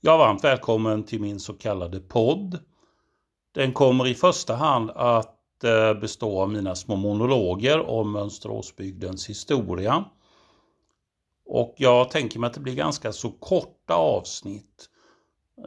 Ja, 0.00 0.16
varmt 0.16 0.44
välkommen 0.44 1.04
till 1.04 1.20
min 1.20 1.40
så 1.40 1.52
kallade 1.52 2.00
podd. 2.00 2.58
Den 3.54 3.72
kommer 3.72 4.06
i 4.06 4.14
första 4.14 4.54
hand 4.54 4.90
att 4.90 5.64
eh, 5.64 5.94
bestå 5.94 6.40
av 6.40 6.50
mina 6.50 6.74
små 6.74 6.96
monologer 6.96 7.80
om 7.80 8.12
Mönsteråsbygdens 8.12 9.28
historia. 9.28 10.04
Och 11.46 11.74
jag 11.78 12.10
tänker 12.10 12.38
mig 12.38 12.48
att 12.48 12.54
det 12.54 12.60
blir 12.60 12.74
ganska 12.74 13.12
så 13.12 13.30
korta 13.30 13.94
avsnitt. 13.94 14.88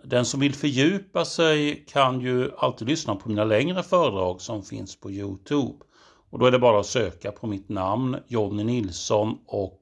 Den 0.03 0.25
som 0.25 0.39
vill 0.39 0.53
fördjupa 0.53 1.25
sig 1.25 1.85
kan 1.87 2.21
ju 2.21 2.51
alltid 2.57 2.87
lyssna 2.87 3.15
på 3.15 3.29
mina 3.29 3.43
längre 3.43 3.83
föredrag 3.83 4.41
som 4.41 4.63
finns 4.63 4.99
på 4.99 5.11
Youtube. 5.11 5.85
Och 6.29 6.39
då 6.39 6.45
är 6.45 6.51
det 6.51 6.59
bara 6.59 6.79
att 6.79 6.85
söka 6.85 7.31
på 7.31 7.47
mitt 7.47 7.69
namn, 7.69 8.17
Jonny 8.27 8.63
Nilsson 8.63 9.37
och 9.47 9.81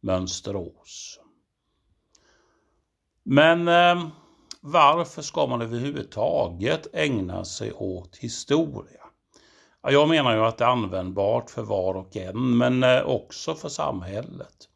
Mönsterås. 0.00 1.20
Men 3.24 3.68
eh, 3.68 4.08
varför 4.60 5.22
ska 5.22 5.46
man 5.46 5.62
överhuvudtaget 5.62 6.86
ägna 6.92 7.44
sig 7.44 7.72
åt 7.72 8.16
historia? 8.16 9.00
Jag 9.82 10.08
menar 10.08 10.36
ju 10.36 10.40
att 10.40 10.58
det 10.58 10.64
är 10.64 10.68
användbart 10.68 11.50
för 11.50 11.62
var 11.62 11.94
och 11.94 12.16
en, 12.16 12.58
men 12.58 12.82
eh, 12.82 13.02
också 13.02 13.54
för 13.54 13.68
samhället. 13.68 14.68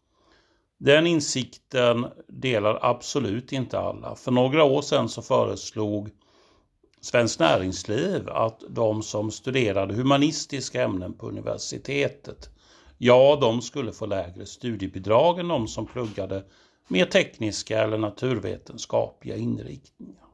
Den 0.78 1.06
insikten 1.06 2.06
delar 2.28 2.78
absolut 2.82 3.52
inte 3.52 3.78
alla. 3.78 4.14
För 4.14 4.32
några 4.32 4.64
år 4.64 4.82
sedan 4.82 5.08
så 5.08 5.22
föreslog 5.22 6.10
Svenskt 7.00 7.40
Näringsliv 7.40 8.28
att 8.28 8.62
de 8.68 9.02
som 9.02 9.30
studerade 9.30 9.94
humanistiska 9.94 10.82
ämnen 10.82 11.12
på 11.12 11.28
universitetet, 11.28 12.50
ja, 12.98 13.38
de 13.40 13.62
skulle 13.62 13.92
få 13.92 14.06
lägre 14.06 14.46
studiebidrag 14.46 15.38
än 15.38 15.48
de 15.48 15.68
som 15.68 15.86
pluggade 15.86 16.44
mer 16.88 17.06
tekniska 17.06 17.82
eller 17.82 17.98
naturvetenskapliga 17.98 19.36
inriktningar. 19.36 20.24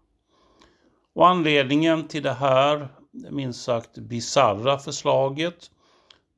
Och 1.15 1.28
anledningen 1.28 2.09
till 2.09 2.22
det 2.22 2.33
här 2.33 2.88
minst 3.31 3.62
sagt 3.62 3.99
bizarra 3.99 4.78
förslaget 4.78 5.71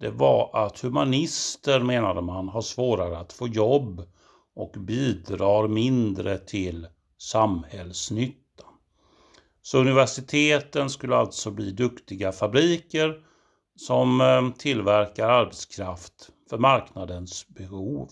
det 0.02 0.10
var 0.10 0.66
att 0.66 0.80
humanister 0.80 1.80
menade 1.80 2.20
man 2.20 2.48
har 2.48 2.62
svårare 2.62 3.18
att 3.18 3.32
få 3.32 3.48
jobb 3.48 4.08
och 4.54 4.70
bidrar 4.78 5.68
mindre 5.68 6.38
till 6.38 6.86
samhällsnyttan. 7.18 8.72
Så 9.62 9.78
universiteten 9.78 10.90
skulle 10.90 11.16
alltså 11.16 11.50
bli 11.50 11.70
duktiga 11.70 12.32
fabriker 12.32 13.22
som 13.76 14.20
eh, 14.20 14.50
tillverkar 14.58 15.28
arbetskraft 15.28 16.30
för 16.50 16.58
marknadens 16.58 17.48
behov. 17.48 18.10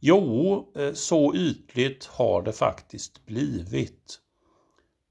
Jo, 0.00 0.72
eh, 0.76 0.92
så 0.92 1.34
ytligt 1.34 2.06
har 2.06 2.42
det 2.42 2.52
faktiskt 2.52 3.26
blivit. 3.26 4.20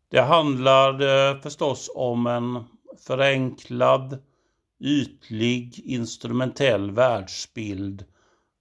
Det 0.10 0.22
handlar 0.22 1.02
eh, 1.02 1.42
förstås 1.42 1.92
om 1.96 2.28
en 2.28 2.64
förenklad, 3.08 4.18
ytlig, 4.80 5.80
instrumentell 5.80 6.92
världsbild 6.92 8.06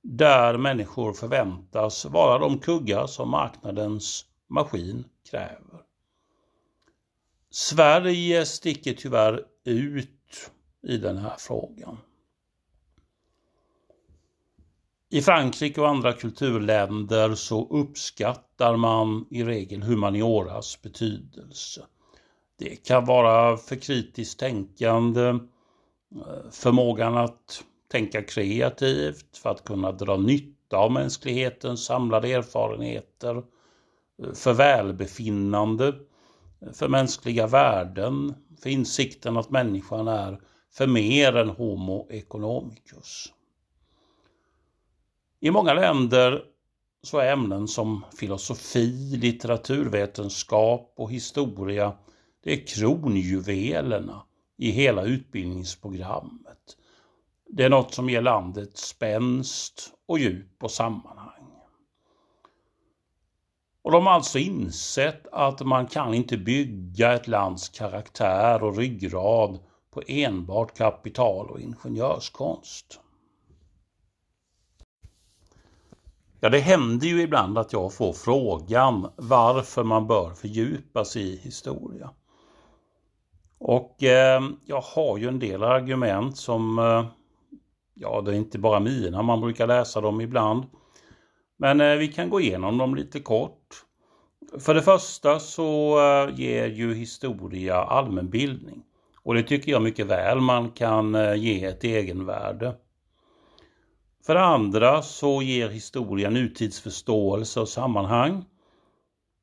där 0.02 0.56
människor 0.56 1.12
förväntas 1.12 2.04
vara 2.04 2.38
de 2.38 2.58
kuggar 2.58 3.06
som 3.06 3.30
marknadens 3.30 4.24
maskin 4.48 5.04
kräver. 5.30 5.82
Sverige 7.50 8.46
sticker 8.46 8.92
tyvärr 8.92 9.44
ut 9.64 10.50
i 10.82 10.96
den 10.96 11.16
här 11.18 11.36
frågan. 11.38 11.98
I 15.10 15.20
Frankrike 15.22 15.80
och 15.80 15.88
andra 15.88 16.12
kulturländer 16.12 17.34
så 17.34 17.68
uppskattar 17.70 18.76
man 18.76 19.26
i 19.30 19.44
regel 19.44 19.82
humanioras 19.82 20.82
betydelse. 20.82 21.82
Det 22.58 22.76
kan 22.76 23.04
vara 23.04 23.56
för 23.56 23.76
kritiskt 23.76 24.38
tänkande, 24.38 25.28
eh, 25.28 26.50
förmågan 26.50 27.16
att 27.16 27.64
tänka 27.90 28.22
kreativt, 28.22 29.36
för 29.36 29.50
att 29.50 29.64
kunna 29.64 29.92
dra 29.92 30.16
nytta 30.16 30.76
av 30.76 30.92
mänsklighetens 30.92 31.84
samlade 31.84 32.32
erfarenheter, 32.32 33.36
eh, 34.22 34.32
för 34.34 34.52
välbefinnande, 34.52 35.88
eh, 36.60 36.72
för 36.72 36.88
mänskliga 36.88 37.46
värden, 37.46 38.34
för 38.62 38.70
insikten 38.70 39.36
att 39.36 39.50
människan 39.50 40.08
är 40.08 40.40
för 40.72 40.86
mer 40.86 41.36
än 41.36 41.48
homo 41.48 42.06
economicus. 42.10 43.32
I 45.40 45.50
många 45.50 45.74
länder 45.74 46.44
så 47.02 47.18
är 47.18 47.32
ämnen 47.32 47.68
som 47.68 48.04
filosofi, 48.16 49.16
litteraturvetenskap 49.16 50.94
och 50.96 51.10
historia 51.10 51.92
det 52.44 52.52
är 52.52 52.66
kronjuvelerna 52.66 54.22
i 54.56 54.70
hela 54.70 55.02
utbildningsprogrammet. 55.02 56.76
Det 57.50 57.64
är 57.64 57.70
något 57.70 57.94
som 57.94 58.10
ger 58.10 58.22
landet 58.22 58.78
spänst 58.78 59.92
och 60.06 60.18
djup 60.18 60.62
och 60.62 60.70
sammanhang. 60.70 61.52
Och 63.82 63.92
de 63.92 64.06
har 64.06 64.12
alltså 64.12 64.38
insett 64.38 65.26
att 65.32 65.60
man 65.60 65.86
kan 65.86 66.14
inte 66.14 66.36
bygga 66.36 67.12
ett 67.12 67.28
lands 67.28 67.68
karaktär 67.68 68.62
och 68.62 68.76
ryggrad 68.76 69.58
på 69.90 70.02
enbart 70.06 70.76
kapital 70.76 71.50
och 71.50 71.60
ingenjörskonst. 71.60 73.00
Ja, 76.40 76.48
det 76.48 76.58
händer 76.58 77.06
ju 77.06 77.22
ibland 77.22 77.58
att 77.58 77.72
jag 77.72 77.92
får 77.92 78.12
frågan 78.12 79.10
varför 79.16 79.84
man 79.84 80.06
bör 80.06 80.30
fördjupa 80.34 81.04
sig 81.04 81.22
i 81.22 81.36
historia. 81.36 82.10
Och 83.58 84.02
eh, 84.02 84.42
jag 84.64 84.80
har 84.80 85.18
ju 85.18 85.28
en 85.28 85.38
del 85.38 85.62
argument 85.62 86.36
som, 86.36 86.78
eh, 86.78 87.06
ja 87.94 88.20
det 88.20 88.30
är 88.30 88.34
inte 88.34 88.58
bara 88.58 88.80
mina, 88.80 89.22
man 89.22 89.40
brukar 89.40 89.66
läsa 89.66 90.00
dem 90.00 90.20
ibland. 90.20 90.64
Men 91.56 91.80
eh, 91.80 91.96
vi 91.96 92.08
kan 92.08 92.30
gå 92.30 92.40
igenom 92.40 92.78
dem 92.78 92.94
lite 92.94 93.20
kort. 93.20 93.84
För 94.58 94.74
det 94.74 94.82
första 94.82 95.40
så 95.40 95.98
eh, 96.00 96.34
ger 96.34 96.66
ju 96.66 96.94
historia 96.94 97.74
allmänbildning. 97.74 98.82
Och 99.22 99.34
det 99.34 99.42
tycker 99.42 99.72
jag 99.72 99.82
mycket 99.82 100.06
väl 100.06 100.40
man 100.40 100.70
kan 100.70 101.14
eh, 101.14 101.34
ge 101.34 101.64
ett 101.64 101.84
egenvärde. 101.84 102.74
För 104.28 104.34
det 104.34 104.44
andra 104.44 105.02
så 105.02 105.42
ger 105.42 105.68
historien 105.68 106.34
nutidsförståelse 106.34 107.60
och 107.60 107.68
sammanhang. 107.68 108.44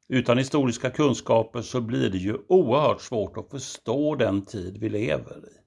Utan 0.09 0.37
historiska 0.37 0.89
kunskaper 0.89 1.61
så 1.61 1.81
blir 1.81 2.09
det 2.09 2.17
ju 2.17 2.37
oerhört 2.47 3.01
svårt 3.01 3.37
att 3.37 3.49
förstå 3.49 4.15
den 4.15 4.45
tid 4.45 4.77
vi 4.77 4.89
lever 4.89 5.37
i. 5.37 5.57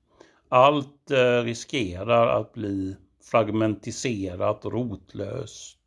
Allt 0.49 1.11
eh, 1.11 1.43
riskerar 1.43 2.41
att 2.41 2.53
bli 2.53 2.97
fragmentiserat 3.31 4.65
och 4.65 4.73
rotlöst. 4.73 5.79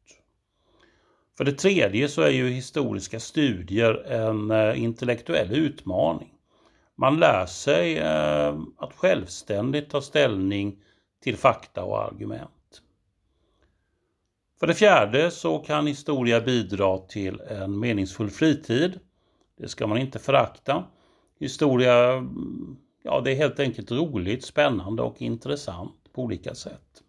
För 1.38 1.44
det 1.44 1.54
tredje 1.54 2.08
så 2.08 2.22
är 2.22 2.32
ju 2.32 2.50
historiska 2.50 3.20
studier 3.20 3.94
en 3.94 4.52
eh, 4.52 4.84
intellektuell 4.84 5.52
utmaning. 5.52 6.34
Man 6.96 7.20
lär 7.20 7.46
sig 7.46 7.98
eh, 7.98 8.60
att 8.78 8.94
självständigt 8.94 9.90
ta 9.90 10.02
ställning 10.02 10.78
till 11.24 11.38
fakta 11.38 11.84
och 11.84 12.04
argument. 12.04 12.52
För 14.62 14.68
det 14.68 14.74
fjärde 14.74 15.32
så 15.32 15.60
kan 15.60 15.88
historia 15.88 16.42
bidra 16.42 16.98
till 16.98 17.40
en 17.40 17.80
meningsfull 17.80 18.30
fritid. 18.30 19.00
Det 19.58 19.68
ska 19.68 19.88
man 19.88 19.98
inte 19.98 20.20
förakta. 20.20 20.84
Historia, 21.40 22.24
ja 23.04 23.22
det 23.22 23.32
är 23.32 23.36
helt 23.36 23.60
enkelt 23.60 23.92
roligt, 23.92 24.46
spännande 24.46 25.02
och 25.02 25.22
intressant 25.22 26.14
på 26.14 26.22
olika 26.24 26.56
sätt. 26.56 27.04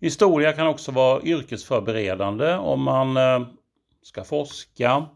Historia 0.00 0.52
kan 0.52 0.66
också 0.66 0.92
vara 0.92 1.22
yrkesförberedande 1.22 2.54
om 2.54 2.82
man 2.82 3.16
eh, 3.16 3.48
ska 4.02 4.24
forska, 4.24 5.06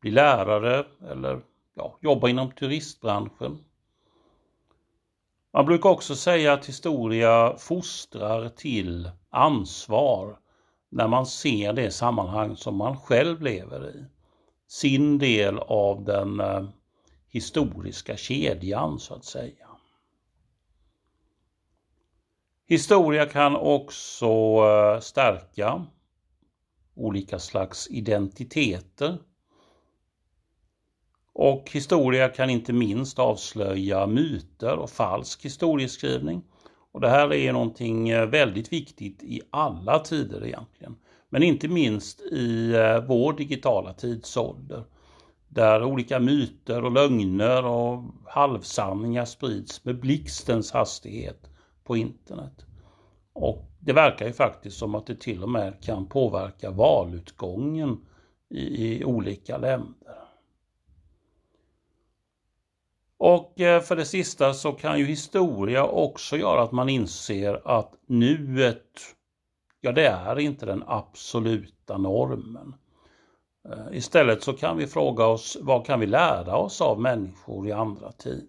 bli 0.00 0.10
lärare 0.10 0.84
eller 1.10 1.40
ja, 1.74 1.98
jobba 2.00 2.28
inom 2.28 2.50
turistbranschen. 2.50 3.58
Man 5.52 5.66
brukar 5.66 5.90
också 5.90 6.16
säga 6.16 6.52
att 6.52 6.66
historia 6.66 7.56
fostrar 7.58 8.48
till 8.48 9.10
ansvar 9.30 10.38
när 10.90 11.08
man 11.08 11.26
ser 11.26 11.72
det 11.72 11.90
sammanhang 11.90 12.56
som 12.56 12.76
man 12.76 12.96
själv 12.96 13.42
lever 13.42 13.88
i. 13.88 14.04
Sin 14.68 15.18
del 15.18 15.58
av 15.58 16.04
den 16.04 16.40
eh, 16.40 16.64
historiska 17.28 18.16
kedjan 18.16 18.98
så 18.98 19.14
att 19.14 19.24
säga. 19.24 19.66
Historia 22.66 23.26
kan 23.26 23.56
också 23.56 24.26
eh, 24.26 25.00
stärka 25.00 25.86
olika 26.94 27.38
slags 27.38 27.88
identiteter. 27.90 29.18
Och 31.34 31.70
historia 31.72 32.28
kan 32.28 32.50
inte 32.50 32.72
minst 32.72 33.18
avslöja 33.18 34.06
myter 34.06 34.76
och 34.76 34.90
falsk 34.90 35.44
historieskrivning. 35.44 36.42
Och 36.92 37.00
det 37.00 37.08
här 37.08 37.32
är 37.32 37.52
någonting 37.52 38.08
eh, 38.08 38.26
väldigt 38.26 38.72
viktigt 38.72 39.22
i 39.22 39.40
alla 39.50 39.98
tider 39.98 40.46
egentligen. 40.46 40.96
Men 41.28 41.42
inte 41.42 41.68
minst 41.68 42.20
i 42.20 42.74
eh, 42.74 43.04
vår 43.04 43.32
digitala 43.32 43.92
tidsålder 43.92 44.84
där 45.48 45.84
olika 45.84 46.20
myter 46.20 46.84
och 46.84 46.92
lögner 46.92 47.64
och 47.64 48.02
halvsanningar 48.26 49.24
sprids 49.24 49.84
med 49.84 50.00
blixtens 50.00 50.72
hastighet 50.72 51.50
på 51.84 51.96
internet. 51.96 52.66
Och 53.32 53.64
det 53.78 53.92
verkar 53.92 54.26
ju 54.26 54.32
faktiskt 54.32 54.78
som 54.78 54.94
att 54.94 55.06
det 55.06 55.20
till 55.20 55.42
och 55.42 55.50
med 55.50 55.82
kan 55.82 56.06
påverka 56.06 56.70
valutgången 56.70 58.00
i, 58.50 58.86
i 58.86 59.04
olika 59.04 59.58
länder. 59.58 60.21
Och 63.24 63.60
eh, 63.60 63.80
för 63.80 63.96
det 63.96 64.04
sista 64.04 64.54
så 64.54 64.72
kan 64.72 64.98
ju 64.98 65.04
historia 65.04 65.84
också 65.84 66.36
göra 66.36 66.62
att 66.62 66.72
man 66.72 66.88
inser 66.88 67.62
att 67.64 67.94
nuet, 68.06 69.00
ja 69.80 69.92
det 69.92 70.06
är 70.06 70.38
inte 70.38 70.66
den 70.66 70.84
absoluta 70.86 71.98
normen. 71.98 72.74
Eh, 73.68 73.96
istället 73.96 74.42
så 74.42 74.52
kan 74.52 74.76
vi 74.76 74.86
fråga 74.86 75.26
oss 75.26 75.58
vad 75.60 75.86
kan 75.86 76.00
vi 76.00 76.06
lära 76.06 76.56
oss 76.56 76.80
av 76.80 77.00
människor 77.00 77.68
i 77.68 77.72
andra 77.72 78.12
tider? 78.12 78.48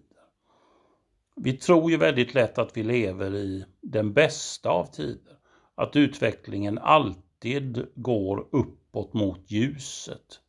Vi 1.36 1.52
tror 1.52 1.90
ju 1.90 1.96
väldigt 1.96 2.34
lätt 2.34 2.58
att 2.58 2.76
vi 2.76 2.82
lever 2.82 3.34
i 3.34 3.64
den 3.80 4.12
bästa 4.12 4.70
av 4.70 4.84
tider. 4.84 5.36
Att 5.74 5.96
utvecklingen 5.96 6.78
alltid 6.78 7.86
går 7.94 8.46
uppåt 8.52 9.14
mot 9.14 9.50
ljuset. 9.50 10.40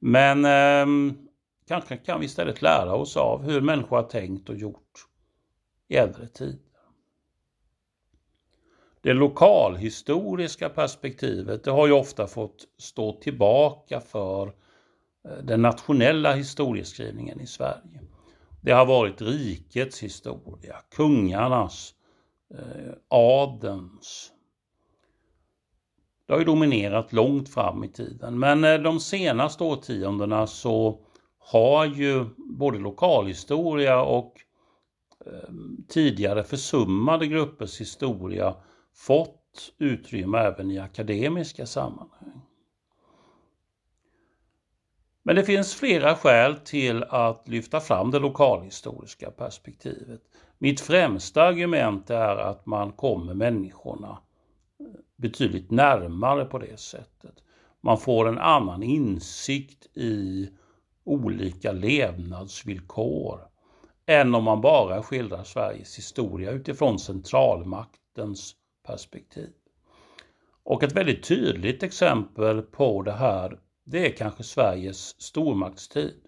Men 0.00 0.44
eh, 0.44 1.14
kanske 1.72 1.96
kan 1.96 2.20
vi 2.20 2.26
istället 2.26 2.62
lära 2.62 2.94
oss 2.94 3.16
av 3.16 3.42
hur 3.42 3.60
människor 3.60 3.96
har 3.96 4.02
tänkt 4.02 4.48
och 4.48 4.56
gjort 4.56 5.06
i 5.88 5.96
äldre 5.96 6.28
tider. 6.28 6.58
Det 9.00 9.12
lokalhistoriska 9.12 10.68
perspektivet 10.68 11.64
det 11.64 11.70
har 11.70 11.86
ju 11.86 11.92
ofta 11.92 12.26
fått 12.26 12.64
stå 12.78 13.20
tillbaka 13.20 14.00
för 14.00 14.46
eh, 15.28 15.44
den 15.44 15.62
nationella 15.62 16.32
historieskrivningen 16.34 17.40
i 17.40 17.46
Sverige. 17.46 18.00
Det 18.60 18.72
har 18.72 18.86
varit 18.86 19.22
rikets 19.22 20.02
historia, 20.02 20.76
kungarnas, 20.90 21.94
eh, 22.54 22.92
adens. 23.08 24.32
Det 26.26 26.32
har 26.32 26.38
ju 26.38 26.44
dominerat 26.44 27.12
långt 27.12 27.48
fram 27.48 27.84
i 27.84 27.88
tiden 27.88 28.38
men 28.38 28.64
eh, 28.64 28.78
de 28.78 29.00
senaste 29.00 29.64
årtiondena 29.64 30.46
så 30.46 30.98
har 31.44 31.84
ju 31.84 32.24
både 32.36 32.78
lokalhistoria 32.78 34.02
och 34.02 34.34
ehm, 35.26 35.84
tidigare 35.88 36.44
försummade 36.44 37.26
gruppers 37.26 37.80
historia 37.80 38.54
fått 38.94 39.72
utrymme 39.78 40.38
även 40.38 40.70
i 40.70 40.78
akademiska 40.78 41.66
sammanhang. 41.66 42.42
Men 45.22 45.36
det 45.36 45.44
finns 45.44 45.74
flera 45.74 46.14
skäl 46.14 46.56
till 46.56 47.04
att 47.04 47.48
lyfta 47.48 47.80
fram 47.80 48.10
det 48.10 48.18
lokalhistoriska 48.18 49.30
perspektivet. 49.30 50.20
Mitt 50.58 50.80
främsta 50.80 51.42
argument 51.42 52.10
är 52.10 52.36
att 52.36 52.66
man 52.66 52.92
kommer 52.92 53.34
människorna 53.34 54.18
eh, 54.80 54.86
betydligt 55.16 55.70
närmare 55.70 56.44
på 56.44 56.58
det 56.58 56.80
sättet. 56.80 57.34
Man 57.80 57.98
får 57.98 58.28
en 58.28 58.38
annan 58.38 58.82
insikt 58.82 59.96
i 59.96 60.48
olika 61.04 61.72
levnadsvillkor 61.72 63.40
än 64.06 64.34
om 64.34 64.44
man 64.44 64.60
bara 64.60 65.02
skildrar 65.02 65.44
Sveriges 65.44 65.98
historia 65.98 66.50
utifrån 66.50 66.98
centralmaktens 66.98 68.54
perspektiv. 68.86 69.50
Och 70.64 70.82
ett 70.82 70.92
väldigt 70.92 71.24
tydligt 71.24 71.82
exempel 71.82 72.62
på 72.62 73.02
det 73.02 73.12
här, 73.12 73.58
det 73.84 74.06
är 74.06 74.16
kanske 74.16 74.42
Sveriges 74.42 75.22
stormaktstid. 75.22 76.22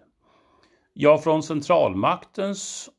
Ja, 0.93 1.17
från 1.17 1.43
centralmaktens 1.43 2.89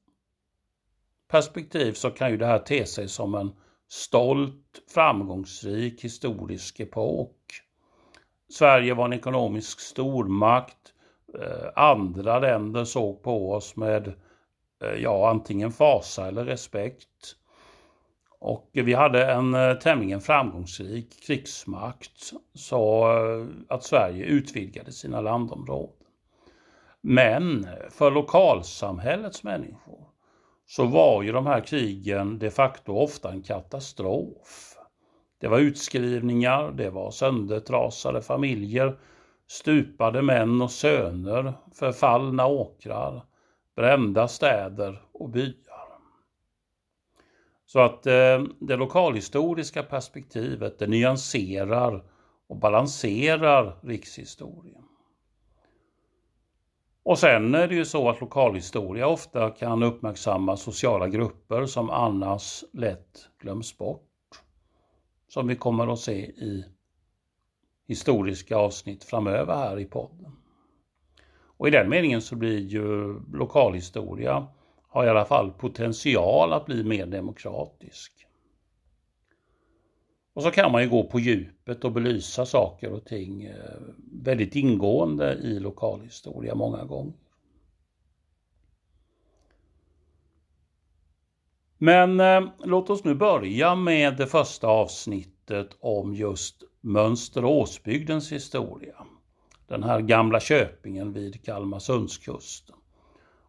perspektiv 1.29 1.93
så 1.93 2.11
kan 2.11 2.31
ju 2.31 2.37
det 2.37 2.47
här 2.47 2.59
te 2.59 2.87
sig 2.87 3.09
som 3.09 3.35
en 3.35 3.53
stolt, 3.89 4.83
framgångsrik 4.95 6.05
historisk 6.05 6.81
epok. 6.81 7.37
Sverige 8.49 8.95
var 8.95 9.05
en 9.05 9.13
ekonomisk 9.13 9.81
stormakt. 9.81 10.93
Eh, 11.35 11.69
andra 11.75 12.39
länder 12.39 12.85
såg 12.85 13.23
på 13.23 13.53
oss 13.53 13.77
med 13.77 14.09
eh, 14.83 15.03
ja, 15.03 15.31
antingen 15.31 15.73
fasa 15.73 16.29
eller 16.29 16.45
respekt. 16.45 17.37
Och 18.39 18.71
vi 18.73 18.95
hade 18.95 19.33
en 19.33 19.55
eh, 19.55 19.75
tämligen 19.75 20.21
framgångsrik 20.21 21.27
krigsmakt 21.27 22.33
så 22.55 23.07
att 23.69 23.85
Sverige 23.85 24.25
utvidgade 24.25 24.93
sina 24.93 25.21
landområden. 25.21 25.93
Men 27.01 27.67
för 27.91 28.11
lokalsamhällets 28.11 29.43
människor 29.43 30.09
så 30.67 30.87
var 30.87 31.23
ju 31.23 31.33
de 31.33 31.47
här 31.47 31.61
krigen 31.61 32.39
de 32.39 32.51
facto 32.51 32.93
ofta 32.93 33.33
en 33.33 33.43
katastrof. 33.43 34.77
Det 35.41 35.49
var 35.49 35.59
utskrivningar, 35.59 36.73
det 36.73 36.91
var 36.91 37.11
söndertrasade 37.11 38.23
familjer, 38.23 38.99
stupade 39.47 40.23
män 40.23 40.63
och 40.63 40.71
söner, 40.71 41.55
förfallna 41.75 42.47
åkrar, 42.47 43.25
brända 43.77 44.29
städer 44.29 45.03
och 45.13 45.29
byar. 45.31 45.87
Så 47.67 47.81
att 47.81 48.07
eh, 48.07 48.45
det 48.61 48.77
lokalhistoriska 48.77 49.83
perspektivet 49.83 50.79
det 50.79 50.87
nyanserar 50.87 52.05
och 52.47 52.57
balanserar 52.57 53.79
rikshistorien. 53.83 54.83
Och 57.03 57.19
sen 57.19 57.55
är 57.55 57.69
det 57.69 57.75
ju 57.75 57.85
så 57.85 58.09
att 58.09 58.21
lokalhistoria 58.21 59.07
ofta 59.07 59.51
kan 59.51 59.83
uppmärksamma 59.83 60.57
sociala 60.57 61.09
grupper 61.09 61.67
som 61.67 61.91
annars 61.91 62.65
lätt 62.73 63.29
glöms 63.39 63.79
bort. 63.79 64.03
Som 65.29 65.47
vi 65.47 65.57
kommer 65.57 65.93
att 65.93 65.99
se 65.99 66.27
i 66.27 66.65
historiska 67.87 68.57
avsnitt 68.57 69.05
framöver 69.05 69.55
här 69.55 69.79
i 69.79 69.85
podden. 69.85 70.33
Och 71.59 71.69
i 71.69 71.71
den 71.71 71.89
meningen 71.89 72.23
så 72.23 72.37
blir 72.37 72.59
ju 72.59 73.21
lokalhistoria 73.33 74.47
har 74.89 75.05
i 75.05 75.09
alla 75.09 75.25
fall 75.25 75.51
potential 75.51 76.53
att 76.53 76.67
bli 76.67 76.85
mer 76.85 77.07
demokratisk. 77.07 78.13
Och 80.35 80.43
så 80.43 80.51
kan 80.51 80.73
man 80.73 80.83
ju 80.83 80.89
gå 80.89 81.05
på 81.05 81.21
djupet 81.21 81.85
och 81.85 81.93
belysa 81.93 82.47
saker 82.47 82.93
och 82.93 83.05
ting 83.05 83.45
eh, 83.45 83.55
väldigt 84.13 84.57
ingående 84.57 85.35
i 85.35 85.59
lokalhistoria 85.59 86.55
många 86.55 86.85
gånger. 86.85 87.15
Men 91.79 92.21
eh, 92.21 92.43
låt 92.65 92.91
oss 92.91 93.05
nu 93.05 93.15
börja 93.15 93.75
med 93.75 94.17
det 94.17 94.27
första 94.27 94.67
avsnittet 94.67 95.77
om 95.81 96.15
just 96.15 96.63
Mönsteråsbygdens 96.87 98.33
historia. 98.33 98.95
Den 99.67 99.83
här 99.83 100.01
gamla 100.01 100.41
köpingen 100.41 101.13
vid 101.13 101.45
Kalmarsundskusten. 101.45 102.77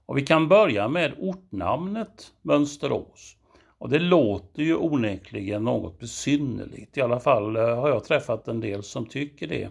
Och 0.06 0.18
vi 0.18 0.22
kan 0.22 0.48
börja 0.48 0.88
med 0.88 1.14
ortnamnet 1.18 2.34
Mönsterås. 2.42 3.38
Och 3.78 3.90
det 3.90 4.00
låter 4.00 4.64
ju 4.64 4.76
onekligen 4.76 5.64
något 5.64 6.00
besynnerligt. 6.00 6.98
I 6.98 7.02
alla 7.02 7.20
fall 7.20 7.56
eh, 7.56 7.80
har 7.80 7.90
jag 7.90 8.04
träffat 8.04 8.48
en 8.48 8.60
del 8.60 8.84
som 8.84 9.06
tycker 9.06 9.48
det. 9.48 9.70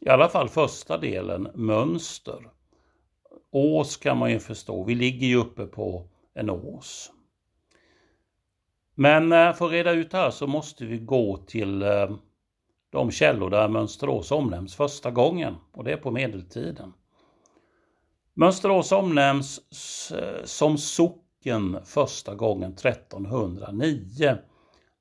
I 0.00 0.08
alla 0.08 0.28
fall 0.28 0.48
första 0.48 0.98
delen, 0.98 1.48
mönster. 1.54 2.48
Ås 3.50 3.96
kan 3.96 4.18
man 4.18 4.30
ju 4.30 4.38
förstå, 4.38 4.84
vi 4.84 4.94
ligger 4.94 5.26
ju 5.26 5.36
uppe 5.36 5.66
på 5.66 6.08
en 6.34 6.50
ås. 6.50 7.12
Men 8.94 9.32
eh, 9.32 9.52
för 9.52 9.66
att 9.66 9.72
reda 9.72 9.92
ut 9.92 10.10
det 10.10 10.18
här 10.18 10.30
så 10.30 10.46
måste 10.46 10.84
vi 10.84 10.98
gå 10.98 11.36
till 11.36 11.82
eh, 11.82 12.10
de 12.92 13.10
källor 13.10 13.50
där 13.50 13.68
Mönsterås 13.68 14.30
omnämns 14.30 14.74
första 14.74 15.10
gången 15.10 15.56
och 15.72 15.84
det 15.84 15.92
är 15.92 15.96
på 15.96 16.10
medeltiden. 16.10 16.92
Mönsterås 18.34 18.92
omnämns 18.92 19.60
eh, 20.12 20.44
som 20.44 20.78
socken 20.78 21.78
första 21.84 22.34
gången 22.34 22.72
1309 22.72 24.38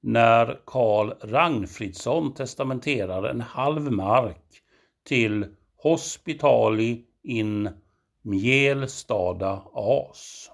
när 0.02 0.62
Karl 0.66 1.14
Ragnfridsson 1.22 2.34
testamenterar 2.34 3.24
en 3.24 3.42
halv 3.42 3.92
mark 3.92 4.62
till 5.04 5.56
Hospitali 5.78 7.06
in 7.24 7.70
Mjälstada 8.22 9.64
As. 9.74 10.52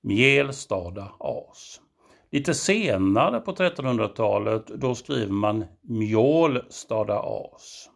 Mjälstada 0.00 1.12
As. 1.18 1.80
Lite 2.30 2.54
senare 2.54 3.40
på 3.40 3.52
1300-talet 3.52 4.66
då 4.66 4.94
skriver 4.94 5.32
man 5.32 5.64
Mjålstada 5.80 7.20
As. 7.20 7.90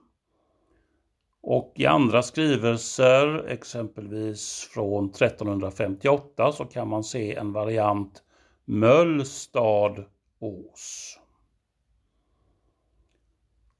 Och 1.42 1.72
i 1.76 1.86
andra 1.86 2.22
skrivelser, 2.22 3.44
exempelvis 3.48 4.68
från 4.74 5.10
1358, 5.10 6.52
så 6.52 6.64
kan 6.64 6.88
man 6.88 7.04
se 7.04 7.34
en 7.34 7.52
variant 7.52 8.22
Möllstad 8.64 10.04
Ås. 10.40 11.18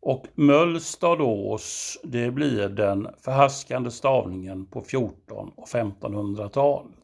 Och 0.00 0.26
Mölstadås, 0.34 1.98
det 2.04 2.30
blir 2.30 2.68
den 2.68 3.08
förhärskande 3.18 3.90
stavningen 3.90 4.66
på 4.66 4.82
14 4.82 5.52
och 5.56 5.68
1500-talet. 5.68 7.01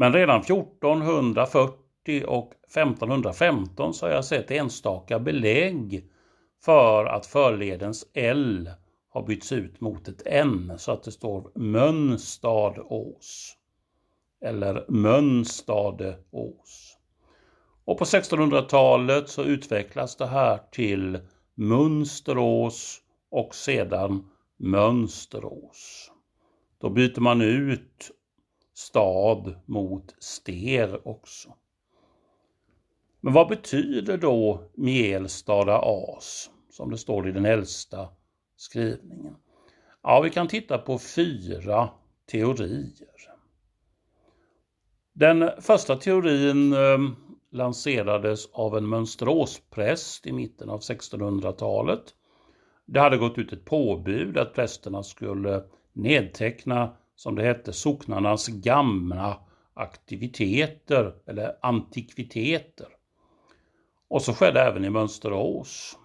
Men 0.00 0.12
redan 0.12 0.40
1440 0.40 2.24
och 2.26 2.52
1515 2.68 3.94
så 3.94 4.06
har 4.06 4.12
jag 4.12 4.24
sett 4.24 4.50
enstaka 4.50 5.18
belägg 5.18 6.10
för 6.64 7.04
att 7.04 7.26
förledens 7.26 8.06
L 8.14 8.70
har 9.10 9.26
bytts 9.26 9.52
ut 9.52 9.80
mot 9.80 10.08
ett 10.08 10.22
N 10.26 10.72
så 10.78 10.92
att 10.92 11.02
det 11.02 11.12
står 11.12 11.50
Mönstadås 11.54 13.56
eller 14.44 14.84
Mönstadeås. 14.88 16.96
Och 17.84 17.98
på 17.98 18.04
1600-talet 18.04 19.28
så 19.28 19.44
utvecklas 19.44 20.16
det 20.16 20.26
här 20.26 20.60
till 20.72 21.18
Mönsterås 21.54 23.00
och 23.30 23.54
sedan 23.54 24.30
Mönsterås. 24.56 26.10
Då 26.78 26.90
byter 26.90 27.20
man 27.20 27.40
ut 27.40 28.10
stad 28.80 29.54
mot 29.66 30.14
ster 30.18 31.08
också. 31.08 31.54
Men 33.20 33.32
vad 33.32 33.48
betyder 33.48 34.18
då 34.18 34.70
Mjälstada 34.74 35.80
as, 35.84 36.50
som 36.70 36.90
det 36.90 36.98
står 36.98 37.28
i 37.28 37.32
den 37.32 37.44
äldsta 37.44 38.08
skrivningen? 38.56 39.36
Ja, 40.02 40.20
vi 40.20 40.30
kan 40.30 40.48
titta 40.48 40.78
på 40.78 40.98
fyra 40.98 41.88
teorier. 42.30 43.08
Den 45.12 45.50
första 45.60 45.96
teorin 45.96 46.72
eh, 46.72 46.98
lanserades 47.50 48.46
av 48.52 48.76
en 48.76 48.88
Mönsteråspräst 48.88 50.26
i 50.26 50.32
mitten 50.32 50.70
av 50.70 50.80
1600-talet. 50.80 52.02
Det 52.86 53.00
hade 53.00 53.16
gått 53.16 53.38
ut 53.38 53.52
ett 53.52 53.64
påbud 53.64 54.38
att 54.38 54.54
prästerna 54.54 55.02
skulle 55.02 55.64
nedteckna, 55.92 56.96
som 57.20 57.34
det 57.34 57.42
hette, 57.42 57.72
socknarnas 57.72 58.48
gamla 58.48 59.38
aktiviteter 59.74 61.14
eller 61.26 61.56
antikviteter. 61.62 62.86
Och 64.08 64.22
så 64.22 64.34
skedde 64.34 64.60
även 64.60 64.84
i 64.84 64.90
Mönsterås. 64.90 65.98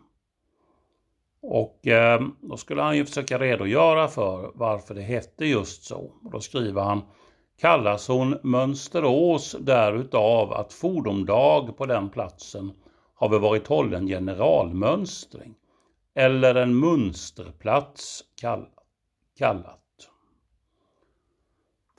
Och 1.42 1.88
eh, 1.88 2.22
då 2.42 2.58
skulle 2.58 2.82
han 2.82 2.98
ju 2.98 3.06
försöka 3.06 3.40
redogöra 3.40 4.08
för 4.08 4.52
varför 4.56 4.96
det 4.96 5.02
hette 5.02 5.46
just 5.46 5.84
så. 5.84 6.12
Och 6.24 6.32
då 6.32 6.40
skriver 6.40 6.82
han 6.82 7.02
kallas 7.60 8.08
hon 8.08 8.38
Mönsterås 8.44 9.56
därutav 9.60 10.54
att 10.54 10.74
fordomdag 10.74 11.78
på 11.78 11.86
den 11.86 12.10
platsen 12.10 12.72
har 13.14 13.30
vi 13.30 13.40
varit 13.40 13.68
hållen 13.68 14.08
generalmönstring 14.08 15.56
eller 16.16 16.56
en 16.56 16.76
mönsterplats 16.76 18.24
kallat. 19.36 19.85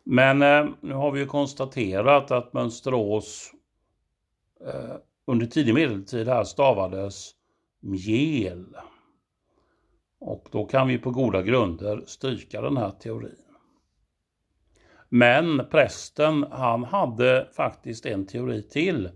Men 0.08 0.42
eh, 0.42 0.66
nu 0.80 0.94
har 0.94 1.10
vi 1.10 1.20
ju 1.20 1.26
konstaterat 1.26 2.30
att 2.30 2.52
Mönsterås 2.52 3.52
eh, 4.66 4.96
under 5.26 5.46
tidig 5.46 5.74
medeltid 5.74 6.28
här 6.28 6.44
stavades 6.44 7.30
mjel. 7.80 8.76
Och 10.20 10.48
då 10.52 10.64
kan 10.64 10.88
vi 10.88 10.98
på 10.98 11.10
goda 11.10 11.42
grunder 11.42 12.02
stryka 12.06 12.60
den 12.60 12.76
här 12.76 12.90
teorin. 12.90 13.36
Men 15.08 15.66
prästen, 15.70 16.46
han 16.50 16.84
hade 16.84 17.48
faktiskt 17.56 18.06
en 18.06 18.26
teori 18.26 18.62
till. 18.62 19.10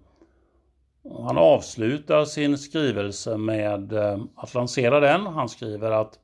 Han 1.27 1.39
avslutar 1.39 2.25
sin 2.25 2.59
skrivelse 2.59 3.37
med 3.37 3.93
eh, 3.93 4.25
att 4.37 4.55
lansera 4.55 5.01
den. 5.01 5.27
Han 5.27 5.49
skriver 5.49 5.91
att 5.91 6.19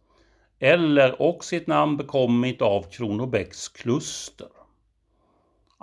eller 0.58 1.23
och 1.23 1.44
sitt 1.44 1.66
namn 1.66 1.96
bekommit 1.96 2.62
av 2.62 2.82
Kronobäcks 2.82 3.68
kluster. 3.68 4.56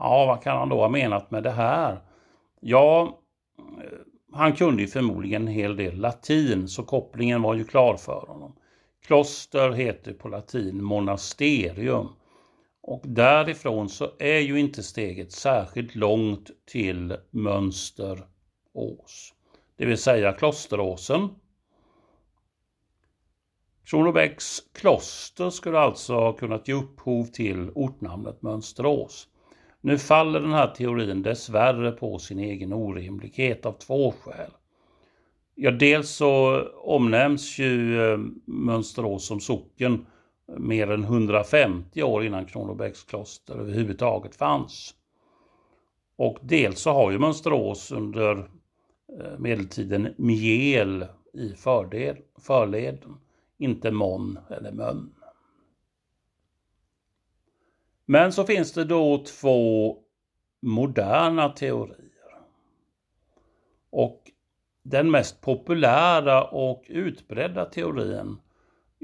Ja, 0.03 0.25
vad 0.25 0.43
kan 0.43 0.57
han 0.57 0.69
då 0.69 0.81
ha 0.81 0.89
menat 0.89 1.31
med 1.31 1.43
det 1.43 1.51
här? 1.51 2.00
Ja, 2.60 3.19
eh, 3.57 4.00
han 4.33 4.53
kunde 4.53 4.81
ju 4.81 4.88
förmodligen 4.88 5.41
en 5.41 5.53
hel 5.53 5.75
del 5.75 5.98
latin, 5.98 6.67
så 6.67 6.83
kopplingen 6.83 7.41
var 7.41 7.53
ju 7.53 7.63
klar 7.63 7.98
för 7.98 8.25
honom. 8.27 8.55
Kloster 9.05 9.72
heter 9.72 10.13
på 10.13 10.27
latin 10.27 10.83
monasterium 10.83 12.07
och 12.81 13.01
därifrån 13.03 13.89
så 13.89 14.12
är 14.19 14.39
ju 14.39 14.60
inte 14.60 14.83
steget 14.83 15.31
särskilt 15.31 15.95
långt 15.95 16.51
till 16.65 17.17
Mönsterås. 17.31 19.33
Det 19.77 19.86
vill 19.86 19.98
säga 19.98 20.33
Klosteråsen. 20.33 21.29
Kronobäcks 23.86 24.60
kloster 24.74 25.50
skulle 25.50 25.79
alltså 25.79 26.13
ha 26.13 26.33
kunnat 26.33 26.67
ge 26.67 26.74
upphov 26.74 27.25
till 27.25 27.72
ortnamnet 27.75 28.41
Mönsterås. 28.41 29.27
Nu 29.85 29.97
faller 29.97 30.39
den 30.39 30.51
här 30.51 30.67
teorin 30.67 31.21
dessvärre 31.21 31.91
på 31.91 32.19
sin 32.19 32.39
egen 32.39 32.73
orimlighet 32.73 33.65
av 33.65 33.71
två 33.71 34.11
skäl. 34.11 34.51
Ja, 35.55 35.71
dels 35.71 36.09
så 36.09 36.61
omnämns 36.73 37.59
ju 37.59 38.03
eh, 38.03 38.17
Mönsterås 38.45 39.25
som 39.25 39.39
socken 39.39 40.05
mer 40.57 40.91
än 40.91 41.03
150 41.03 42.03
år 42.03 42.25
innan 42.25 42.45
Kronobergs 42.45 43.03
kloster 43.03 43.55
överhuvudtaget 43.55 44.35
fanns. 44.35 44.95
Och 46.17 46.37
dels 46.41 46.79
så 46.79 46.91
har 46.91 47.11
ju 47.11 47.19
Mönsterås 47.19 47.91
under 47.91 48.37
eh, 49.19 49.39
medeltiden 49.39 50.13
mjel 50.17 51.05
i 51.33 51.53
förleden, 52.39 53.17
inte 53.57 53.91
mon 53.91 54.39
eller 54.49 54.71
mön. 54.71 55.13
Men 58.05 58.31
så 58.31 58.43
finns 58.43 58.72
det 58.72 58.86
då 58.86 59.24
två 59.24 59.98
moderna 60.62 61.50
teorier. 61.50 62.10
Och 63.89 64.31
den 64.83 65.12
mest 65.12 65.41
populära 65.41 66.43
och 66.43 66.86
utbredda 66.89 67.65
teorin 67.65 68.38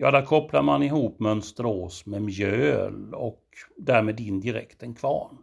Ja, 0.01 0.11
där 0.11 0.25
kopplar 0.25 0.61
man 0.61 0.83
ihop 0.83 1.19
Mönsterås 1.19 2.05
med 2.05 2.21
mjöl 2.21 3.13
och 3.13 3.43
därmed 3.77 4.19
indirekt 4.19 4.83
en 4.83 4.95
kvarn. 4.95 5.37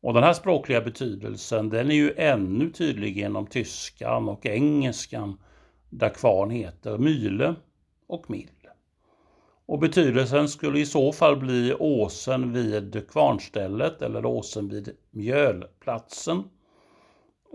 Och 0.00 0.14
den 0.14 0.22
här 0.22 0.32
språkliga 0.32 0.80
betydelsen 0.80 1.68
den 1.68 1.90
är 1.90 1.94
ju 1.94 2.14
ännu 2.16 2.70
tydlig 2.70 3.16
genom 3.16 3.46
tyskan 3.46 4.28
och 4.28 4.46
engelskan 4.46 5.38
där 5.90 6.08
kvarn 6.08 6.50
heter 6.50 6.98
myle 6.98 7.54
och 8.06 8.30
mill. 8.30 8.61
Och 9.66 9.78
betydelsen 9.78 10.48
skulle 10.48 10.78
i 10.78 10.86
så 10.86 11.12
fall 11.12 11.36
bli 11.36 11.74
åsen 11.74 12.52
vid 12.52 13.10
kvarnstället 13.10 14.02
eller 14.02 14.26
åsen 14.26 14.68
vid 14.68 14.96
mjölplatsen. 15.10 16.42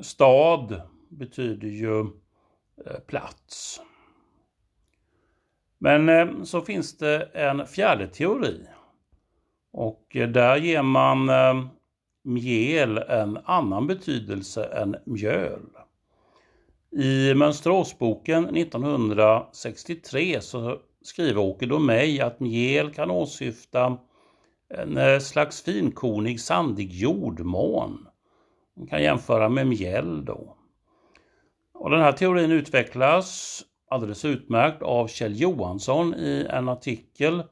Stad 0.02 0.82
betyder 1.10 1.68
ju 1.68 2.00
eh, 2.86 3.00
plats. 3.08 3.82
Men 5.78 6.10
eh, 6.10 6.44
så 6.44 6.62
finns 6.62 6.98
det 6.98 7.24
en 7.24 7.68
fjärde 7.68 8.08
teori. 8.08 8.68
Och 9.72 10.16
eh, 10.16 10.30
där 10.30 10.58
ger 10.58 10.82
man 10.82 11.26
mjöl 11.26 11.70
mjäl 12.28 12.98
en 12.98 13.38
annan 13.46 13.88
betydelse 13.88 14.66
än 14.66 14.96
mjöl. 15.06 15.70
I 16.92 17.34
Mönsteråsboken 17.34 18.56
1963 18.56 20.42
så 20.42 20.80
skriver 21.08 21.42
Åke 21.42 21.66
Domeij 21.66 22.22
att 22.22 22.40
mjäl 22.40 22.94
kan 22.94 23.12
åsyfta 23.12 23.98
en 24.70 24.98
eh, 24.98 25.20
slags 25.20 25.62
finkornig 25.62 26.42
sandig 26.42 26.94
jordmån. 26.94 28.08
Man 28.78 28.88
kan 28.88 29.04
jämföra 29.04 29.50
med 29.50 29.68
mjäll 29.68 30.26
då. 30.26 30.58
Och 31.74 31.90
den 31.90 32.02
här 32.02 32.12
teorin 32.12 32.52
utvecklas 32.52 33.62
alldeles 33.90 34.26
utmärkt 34.26 34.82
av 34.82 35.08
Kjell 35.08 35.40
Johansson 35.42 36.16
i 36.16 36.48
en 36.50 36.70
artikel 36.70 37.44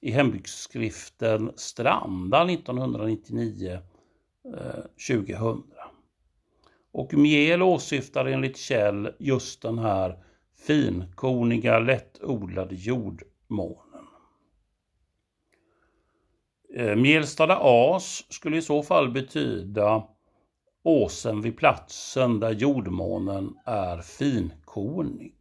i 0.00 0.10
hembygdsskriften 0.10 1.52
Stranda 1.56 2.44
1999 2.44 3.78
2000. 5.08 5.36
Eh, 5.36 5.56
Och 6.92 7.14
mjäl 7.14 7.62
åsyftar 7.62 8.26
enligt 8.26 8.56
Kjell 8.56 9.10
just 9.18 9.62
den 9.62 9.78
här 9.78 10.18
finkorniga 10.56 11.78
lättodlade 11.78 12.74
jordmånen. 12.74 14.06
Eh, 16.74 16.96
Mjälstada 16.96 17.58
as 17.62 18.24
skulle 18.28 18.56
i 18.56 18.62
så 18.62 18.82
fall 18.82 19.10
betyda 19.10 20.08
åsen 20.82 21.42
vid 21.42 21.56
platsen 21.56 22.40
där 22.40 22.50
jordmånen 22.50 23.58
är 23.64 23.98
finkornig. 23.98 25.34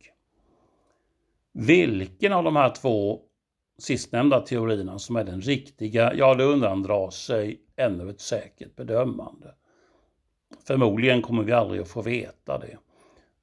Vilken 1.53 2.33
av 2.33 2.43
de 2.43 2.55
här 2.55 2.69
två 2.69 3.21
sistnämnda 3.77 4.41
teorierna 4.41 4.99
som 4.99 5.15
är 5.15 5.23
den 5.23 5.41
riktiga, 5.41 6.13
ja 6.13 6.35
det 6.35 6.43
undandrar 6.43 7.09
sig 7.09 7.61
ännu 7.75 8.09
ett 8.09 8.21
säkert 8.21 8.75
bedömande. 8.75 9.55
Förmodligen 10.67 11.21
kommer 11.21 11.43
vi 11.43 11.51
aldrig 11.51 11.81
att 11.81 11.87
få 11.87 12.01
veta 12.01 12.57
det. 12.57 12.77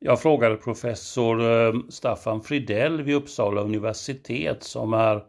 Jag 0.04 0.20
frågade 0.20 0.56
professor 0.56 1.40
eh, 1.40 1.72
Staffan 1.88 2.42
Fridell 2.42 3.02
vid 3.02 3.14
Uppsala 3.14 3.60
universitet 3.60 4.62
som 4.62 4.92
är 4.92 5.24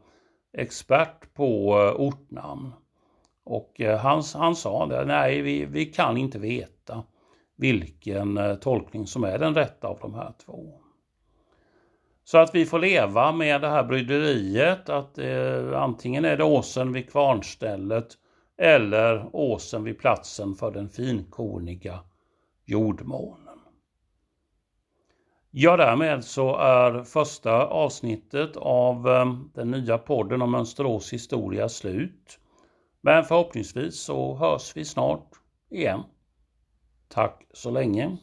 expert 0.58 1.34
på 1.34 1.80
eh, 1.80 2.02
ortnamn. 2.02 2.72
Och 3.44 3.82
eh, 3.82 4.00
han, 4.00 4.24
han 4.34 4.56
sa 4.56 4.86
det, 4.86 5.06
nej 5.06 5.42
vi, 5.42 5.66
vi 5.66 5.86
kan 5.86 6.18
inte 6.18 6.40
veta 6.40 7.04
vilken 7.58 8.58
tolkning 8.62 9.08
som 9.08 9.24
är 9.24 9.38
den 9.38 9.56
rätta 9.56 9.88
av 9.88 10.00
de 10.02 10.14
här 10.14 10.34
två. 10.46 10.80
Så 12.24 12.38
att 12.38 12.56
vi 12.56 12.66
får 12.66 12.80
leva 12.80 13.32
med 13.32 13.62
det 13.62 13.70
här 13.70 13.84
bryderiet 13.84 14.90
att 14.90 15.18
eh, 15.18 15.82
antingen 15.82 16.26
är 16.26 16.38
det 16.38 16.44
åsen 16.44 16.94
vid 16.94 17.12
kvarnstället 17.12 18.08
eller 18.58 19.36
åsen 19.36 19.84
vid 19.84 20.00
platsen 20.00 20.56
för 20.56 20.72
den 20.72 20.90
finkorniga 20.90 22.00
jordmånen. 22.66 23.43
Ja, 25.56 25.78
därmed 25.78 26.26
så 26.26 26.56
är 26.56 27.04
första 27.04 27.66
avsnittet 27.66 28.58
av 28.58 29.08
eh, 29.08 29.34
den 29.54 29.72
nya 29.72 29.98
podden 29.98 30.42
om 30.42 30.52
Mönsterås 30.52 31.14
historia 31.14 31.70
slut. 31.70 32.40
Men 33.02 33.24
förhoppningsvis 33.24 34.00
så 34.00 34.36
hörs 34.36 34.76
vi 34.76 34.86
snart 34.86 35.30
igen. 35.70 36.04
Tack 37.08 37.44
så 37.54 37.72
länge. 37.72 38.18